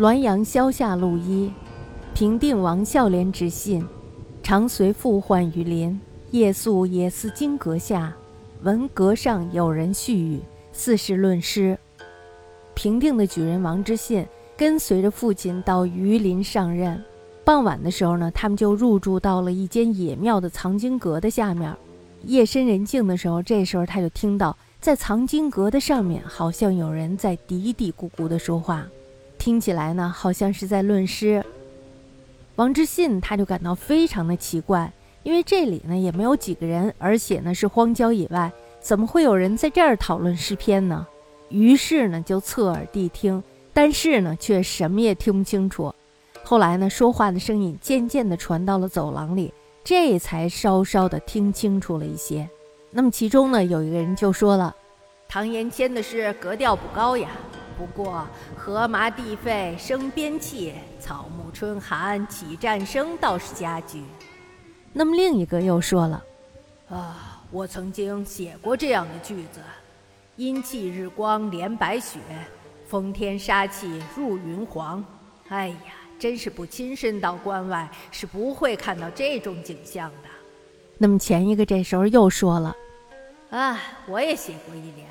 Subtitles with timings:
[0.00, 1.52] 滦阳萧下路一，
[2.14, 3.86] 平定王孝廉之信，
[4.42, 6.00] 常随父唤于林。
[6.30, 8.16] 夜宿野寺金阁下，
[8.62, 10.40] 闻阁上有人絮语，
[10.72, 11.78] 似是论诗。
[12.72, 16.98] 平定的举人王之信跟随着父亲到榆林上任。
[17.44, 21.76] 傍晚的时候呢，他们就入住到了一间野庙的藏经阁的下面。
[22.22, 28.88] 夜深人静的时候，这时候他就听到在藏经阁的上面好像有人在嘀嘀咕咕地说话。
[29.40, 31.42] 听起来呢，好像是在论诗。
[32.56, 41.06] 王之信他就感到非常的奇怪，因为这里呢也没有几个人，而且呢是荒郊野外，怎么会有人在这儿讨论诗篇呢？
[41.48, 45.92] 于是呢就侧耳谛听，但是呢却什么也听不清楚。
[46.44, 52.46] 后来呢，说话的声音渐渐地传到了走廊里，这才稍稍的听清楚了一些。
[52.90, 54.76] 那么其中呢，有一个人就说了
[55.26, 57.30] ：“唐延谦的诗格调不高呀。”
[57.80, 64.04] 不过，河麻地沸生边气，草木春寒起战声倒是佳句。
[64.92, 66.22] 那么另一个又说了
[66.90, 69.60] ：“啊，我曾经写过这样的句子：
[70.36, 72.18] 阴气日光连白雪，
[72.86, 75.02] 风天杀气入云黄。
[75.48, 75.76] 哎呀，
[76.18, 80.28] 真是不亲身到关外，是不会看到这种景象的。”
[81.00, 82.76] 那么前一个这时候又说了
[83.48, 85.08] ：“啊，我也写过一联。”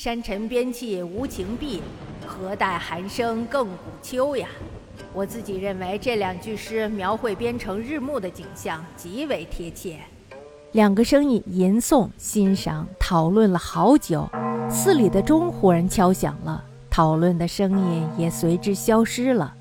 [0.00, 1.82] 山尘边气无情碧，
[2.24, 4.46] 何待寒声更古秋呀？
[5.12, 9.98] 我自己认为这两句诗描绘边城日暮的景象极为贴切。
[10.70, 14.24] 两个声音吟诵、欣赏、讨论了好久，
[14.70, 19.52] 寺里的钟忽然敲响了，讨论的声音也随之消失了。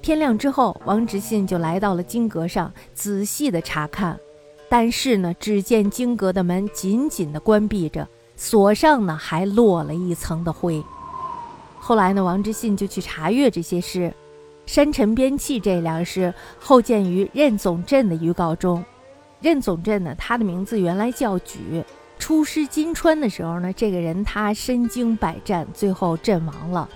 [0.00, 4.18] 天亮之后，王直信就来到了金阁上，仔细的查看，
[4.66, 8.08] 但是呢，只见金阁的门紧紧的关闭着。
[8.36, 10.82] 锁上呢，还落了一层的灰。
[11.78, 14.12] 后来呢，王之信就去查阅这些诗，
[14.72, 18.84] 《山尘边气》这两诗后见于任总镇的预告中。
[19.40, 21.84] 任总镇呢，他的名字原来叫举，
[22.18, 26.88] 出师金川的时候呢，这个人他身经百战，最后阵亡了。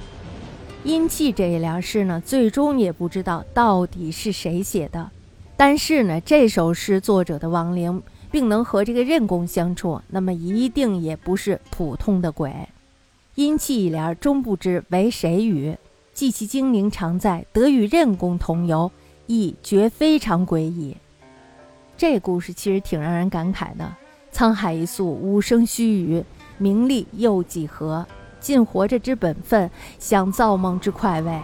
[0.84, 5.10] 阴气这一联诗呢，最终也不知道到底是谁写的，
[5.56, 8.02] 但是呢，这首诗作者的亡灵。
[8.30, 12.52] 并能和这个任公相处，那么一定也不是普通的鬼。
[13.34, 15.76] 阴气一联，终不知为谁语。
[16.12, 18.90] 既其精灵常在，得与任公同游，
[19.26, 20.96] 亦觉非常诡异。
[21.96, 23.96] 这故事其实挺让人感慨的。
[24.32, 26.24] 沧海一粟，五生须臾，
[26.58, 28.04] 名利又几何？
[28.40, 31.40] 尽活着之本分，享造梦之快慰。